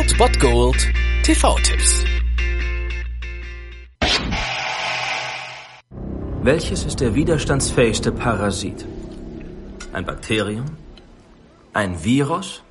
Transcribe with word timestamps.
Old 0.00 0.16
Bot 0.16 0.40
Gold 0.40 0.80
TV-Tipps. 1.24 2.04
Welches 6.42 6.84
ist 6.84 7.00
der 7.00 7.14
widerstandsfähigste 7.14 8.10
Parasit? 8.10 8.86
Ein 9.92 10.06
Bakterium? 10.06 10.64
Ein 11.74 12.02
Virus? 12.02 12.62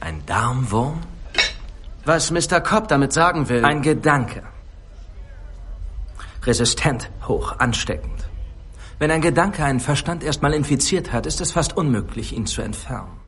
Ein 0.00 0.24
Darmwurm? 0.24 1.00
Was 2.06 2.30
Mr. 2.30 2.62
Cobb 2.62 2.88
damit 2.88 3.12
sagen 3.12 3.50
will. 3.50 3.62
Ein 3.62 3.82
Gedanke. 3.82 4.44
Resistent, 6.42 7.10
hoch, 7.28 7.58
ansteckend. 7.58 8.30
Wenn 8.98 9.10
ein 9.10 9.20
Gedanke 9.20 9.62
einen 9.62 9.80
Verstand 9.80 10.24
erstmal 10.24 10.54
infiziert 10.54 11.12
hat, 11.12 11.26
ist 11.26 11.42
es 11.42 11.52
fast 11.52 11.76
unmöglich, 11.76 12.34
ihn 12.34 12.46
zu 12.46 12.62
entfernen. 12.62 13.21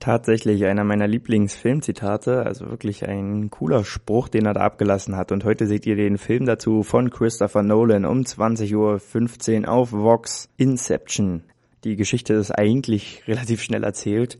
Tatsächlich 0.00 0.64
einer 0.64 0.82
meiner 0.82 1.06
Lieblingsfilmzitate, 1.06 2.46
also 2.46 2.70
wirklich 2.70 3.06
ein 3.06 3.50
cooler 3.50 3.84
Spruch, 3.84 4.28
den 4.28 4.46
er 4.46 4.54
da 4.54 4.62
abgelassen 4.62 5.14
hat. 5.14 5.30
Und 5.30 5.44
heute 5.44 5.66
seht 5.66 5.84
ihr 5.84 5.94
den 5.94 6.16
Film 6.16 6.46
dazu 6.46 6.82
von 6.82 7.10
Christopher 7.10 7.62
Nolan 7.62 8.06
um 8.06 8.20
20.15 8.22 9.64
Uhr 9.64 9.68
auf 9.68 9.92
Vox 9.92 10.48
Inception. 10.56 11.42
Die 11.84 11.96
Geschichte 11.96 12.34
ist 12.34 12.50
eigentlich 12.50 13.22
relativ 13.28 13.62
schnell 13.62 13.84
erzählt. 13.84 14.38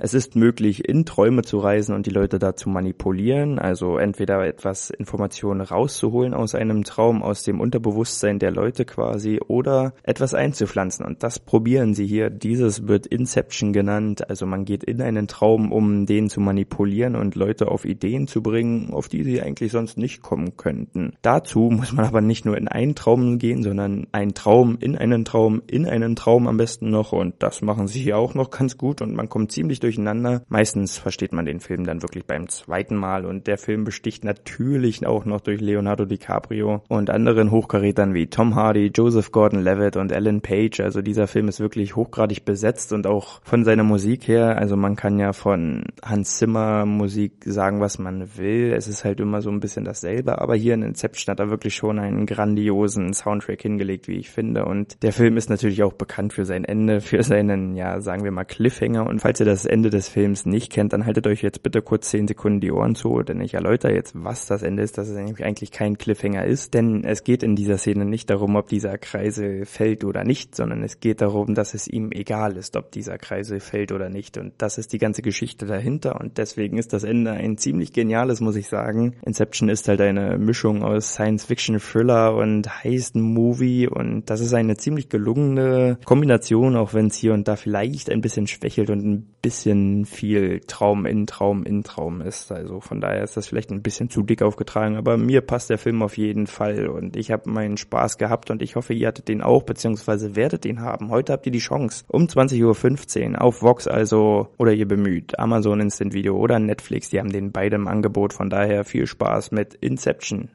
Es 0.00 0.14
ist 0.14 0.34
möglich, 0.34 0.88
in 0.88 1.04
Träume 1.04 1.42
zu 1.42 1.58
reisen 1.58 1.94
und 1.94 2.06
die 2.06 2.10
Leute 2.10 2.40
da 2.40 2.56
zu 2.56 2.68
manipulieren, 2.68 3.60
also 3.60 3.98
entweder 3.98 4.44
etwas 4.44 4.90
Informationen 4.90 5.60
rauszuholen 5.60 6.34
aus 6.34 6.56
einem 6.56 6.82
Traum, 6.82 7.22
aus 7.22 7.44
dem 7.44 7.60
Unterbewusstsein 7.60 8.40
der 8.40 8.50
Leute 8.50 8.84
quasi, 8.84 9.40
oder 9.46 9.94
etwas 10.02 10.34
einzupflanzen. 10.34 11.06
Und 11.06 11.22
das 11.22 11.38
probieren 11.38 11.94
sie 11.94 12.06
hier. 12.06 12.30
Dieses 12.30 12.88
wird 12.88 13.06
Inception 13.06 13.72
genannt. 13.72 14.28
Also 14.28 14.46
man 14.46 14.64
geht 14.64 14.82
in 14.82 15.00
einen 15.00 15.28
Traum, 15.28 15.70
um 15.70 16.06
den 16.06 16.28
zu 16.30 16.40
manipulieren 16.40 17.14
und 17.14 17.36
Leute 17.36 17.68
auf 17.68 17.84
Ideen 17.84 18.26
zu 18.26 18.42
bringen, 18.42 18.92
auf 18.92 19.08
die 19.08 19.22
sie 19.22 19.40
eigentlich 19.40 19.70
sonst 19.70 19.98
nicht 19.98 20.20
kommen 20.20 20.56
könnten. 20.56 21.12
Dazu 21.22 21.70
muss 21.70 21.92
man 21.92 22.06
aber 22.06 22.20
nicht 22.20 22.44
nur 22.44 22.56
in 22.56 22.66
einen 22.66 22.96
Traum 22.96 23.38
gehen, 23.38 23.62
sondern 23.62 24.08
einen 24.10 24.34
Traum 24.34 24.78
in 24.80 24.96
einen 24.96 25.24
Traum 25.24 25.62
in 25.68 25.86
einen 25.86 26.16
Traum 26.16 26.48
am 26.48 26.56
besten 26.56 26.71
besten 26.72 26.88
noch 26.88 27.12
und 27.12 27.34
das 27.42 27.60
machen 27.60 27.86
sie 27.86 28.00
hier 28.00 28.16
auch 28.16 28.34
noch 28.34 28.50
ganz 28.50 28.78
gut 28.78 29.02
und 29.02 29.14
man 29.14 29.28
kommt 29.28 29.52
ziemlich 29.52 29.78
durcheinander. 29.80 30.42
Meistens 30.48 30.96
versteht 30.96 31.34
man 31.34 31.44
den 31.44 31.60
Film 31.60 31.84
dann 31.84 32.00
wirklich 32.00 32.24
beim 32.24 32.48
zweiten 32.48 32.96
Mal 32.96 33.26
und 33.26 33.46
der 33.46 33.58
Film 33.58 33.84
besticht 33.84 34.24
natürlich 34.24 35.06
auch 35.06 35.26
noch 35.26 35.42
durch 35.42 35.60
Leonardo 35.60 36.06
DiCaprio 36.06 36.82
und 36.88 37.10
anderen 37.10 37.50
Hochkarätern 37.50 38.14
wie 38.14 38.28
Tom 38.28 38.54
Hardy, 38.54 38.90
Joseph 38.94 39.32
Gordon-Levitt 39.32 39.98
und 39.98 40.12
Ellen 40.12 40.40
Page. 40.40 40.80
Also 40.80 41.02
dieser 41.02 41.26
Film 41.26 41.48
ist 41.48 41.60
wirklich 41.60 41.94
hochgradig 41.94 42.46
besetzt 42.46 42.94
und 42.94 43.06
auch 43.06 43.42
von 43.42 43.64
seiner 43.64 43.84
Musik 43.84 44.26
her, 44.26 44.56
also 44.56 44.74
man 44.74 44.96
kann 44.96 45.18
ja 45.18 45.34
von 45.34 45.84
Hans 46.02 46.38
Zimmer 46.38 46.86
Musik 46.86 47.32
sagen, 47.44 47.80
was 47.80 47.98
man 47.98 48.38
will. 48.38 48.72
Es 48.72 48.88
ist 48.88 49.04
halt 49.04 49.20
immer 49.20 49.42
so 49.42 49.50
ein 49.50 49.60
bisschen 49.60 49.84
dasselbe, 49.84 50.40
aber 50.40 50.56
hier 50.56 50.72
in 50.72 50.82
Inception 50.82 51.32
hat 51.32 51.40
er 51.40 51.50
wirklich 51.50 51.74
schon 51.74 51.98
einen 51.98 52.24
grandiosen 52.24 53.12
Soundtrack 53.12 53.60
hingelegt, 53.60 54.08
wie 54.08 54.16
ich 54.16 54.30
finde. 54.30 54.64
Und 54.64 55.02
der 55.02 55.12
Film 55.12 55.36
ist 55.36 55.50
natürlich 55.50 55.82
auch 55.82 55.92
bekannt 55.92 56.32
für 56.32 56.46
seine 56.46 56.61
sein 56.62 56.64
Ende, 56.64 57.00
für 57.00 57.22
seinen, 57.22 57.76
ja, 57.76 58.00
sagen 58.00 58.24
wir 58.24 58.30
mal, 58.30 58.44
Cliffhanger. 58.44 59.06
Und 59.06 59.20
falls 59.20 59.40
ihr 59.40 59.46
das 59.46 59.66
Ende 59.66 59.90
des 59.90 60.08
Films 60.08 60.46
nicht 60.46 60.72
kennt, 60.72 60.92
dann 60.92 61.06
haltet 61.06 61.26
euch 61.26 61.42
jetzt 61.42 61.62
bitte 61.62 61.82
kurz 61.82 62.10
zehn 62.10 62.28
Sekunden 62.28 62.60
die 62.60 62.72
Ohren 62.72 62.94
zu, 62.94 63.22
denn 63.22 63.40
ich 63.40 63.54
erläutere 63.54 63.94
jetzt, 63.94 64.14
was 64.14 64.46
das 64.46 64.62
Ende 64.62 64.82
ist, 64.82 64.98
dass 64.98 65.08
es 65.08 65.16
eigentlich 65.16 65.70
kein 65.70 65.98
Cliffhanger 65.98 66.44
ist. 66.44 66.74
Denn 66.74 67.04
es 67.04 67.24
geht 67.24 67.42
in 67.42 67.56
dieser 67.56 67.78
Szene 67.78 68.04
nicht 68.04 68.30
darum, 68.30 68.56
ob 68.56 68.68
dieser 68.68 68.98
Kreisel 68.98 69.66
fällt 69.66 70.04
oder 70.04 70.24
nicht, 70.24 70.54
sondern 70.54 70.82
es 70.82 71.00
geht 71.00 71.20
darum, 71.20 71.54
dass 71.54 71.74
es 71.74 71.88
ihm 71.88 72.10
egal 72.12 72.56
ist, 72.56 72.76
ob 72.76 72.90
dieser 72.92 73.18
Kreisel 73.18 73.60
fällt 73.60 73.92
oder 73.92 74.08
nicht. 74.08 74.38
Und 74.38 74.52
das 74.58 74.78
ist 74.78 74.92
die 74.92 74.98
ganze 74.98 75.22
Geschichte 75.22 75.66
dahinter. 75.66 76.20
Und 76.20 76.38
deswegen 76.38 76.78
ist 76.78 76.92
das 76.92 77.04
Ende 77.04 77.32
ein 77.32 77.58
ziemlich 77.58 77.92
geniales, 77.92 78.40
muss 78.40 78.56
ich 78.56 78.68
sagen. 78.68 79.14
Inception 79.24 79.68
ist 79.68 79.88
halt 79.88 80.00
eine 80.00 80.38
Mischung 80.38 80.82
aus 80.82 81.14
Science-Fiction-Thriller 81.14 82.34
und 82.34 82.84
Heist-Movie 82.84 83.88
und 83.88 84.30
das 84.30 84.40
ist 84.40 84.54
eine 84.54 84.76
ziemlich 84.76 85.08
gelungene 85.08 85.98
Kombination 86.04 86.51
Animation, 86.52 86.76
auch 86.76 86.94
wenn 86.94 87.06
es 87.06 87.16
hier 87.16 87.32
und 87.32 87.48
da 87.48 87.56
vielleicht 87.56 88.10
ein 88.10 88.20
bisschen 88.20 88.46
schwächelt 88.46 88.90
und 88.90 89.04
ein 89.04 89.34
bisschen 89.42 90.04
viel 90.04 90.60
Traum 90.66 91.06
in 91.06 91.26
Traum 91.26 91.64
in 91.64 91.82
Traum 91.82 92.20
ist. 92.20 92.52
Also 92.52 92.80
von 92.80 93.00
daher 93.00 93.22
ist 93.24 93.36
das 93.36 93.46
vielleicht 93.46 93.70
ein 93.70 93.82
bisschen 93.82 94.10
zu 94.10 94.22
dick 94.22 94.42
aufgetragen, 94.42 94.96
aber 94.96 95.16
mir 95.16 95.40
passt 95.40 95.70
der 95.70 95.78
Film 95.78 96.02
auf 96.02 96.16
jeden 96.16 96.46
Fall 96.46 96.88
und 96.88 97.16
ich 97.16 97.30
habe 97.30 97.50
meinen 97.50 97.76
Spaß 97.76 98.18
gehabt 98.18 98.50
und 98.50 98.62
ich 98.62 98.76
hoffe, 98.76 98.92
ihr 98.94 99.08
hattet 99.08 99.28
den 99.28 99.42
auch, 99.42 99.62
beziehungsweise 99.62 100.36
werdet 100.36 100.64
den 100.64 100.80
haben. 100.80 101.10
Heute 101.10 101.32
habt 101.32 101.46
ihr 101.46 101.52
die 101.52 101.58
Chance 101.58 102.04
um 102.08 102.24
20.15 102.24 103.32
Uhr 103.32 103.42
auf 103.42 103.62
Vox 103.62 103.86
also 103.86 104.48
oder 104.58 104.72
ihr 104.72 104.86
bemüht, 104.86 105.38
Amazon 105.38 105.80
Instant 105.80 106.12
Video 106.12 106.36
oder 106.36 106.58
Netflix, 106.58 107.10
die 107.10 107.18
haben 107.18 107.32
den 107.32 107.52
beide 107.52 107.76
im 107.76 107.88
Angebot, 107.88 108.32
von 108.32 108.50
daher 108.50 108.84
viel 108.84 109.06
Spaß 109.06 109.52
mit 109.52 109.74
Inception. 109.74 110.50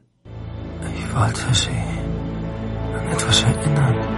Ich 0.94 1.14
wollte 1.14 1.54
sie 1.54 1.70
an 2.94 3.12
etwas 3.12 3.42
erinnern. 3.42 4.17